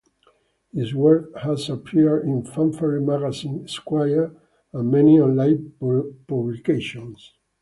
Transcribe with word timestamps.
His 0.73 0.95
work 0.95 1.31
has 1.43 1.69
appeared 1.69 2.25
in 2.25 2.41
"Fanfare 2.43 2.99
Magazine", 2.99 3.65
"Esquire", 3.65 4.33
and 4.73 4.89
many 4.89 5.19
online 5.19 5.73
publications. 6.27 7.33